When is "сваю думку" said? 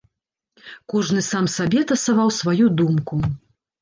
2.41-3.25